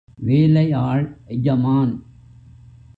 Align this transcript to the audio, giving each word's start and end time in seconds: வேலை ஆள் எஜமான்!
வேலை 0.19 0.71
ஆள் 0.71 1.05
எஜமான்! 1.27 1.93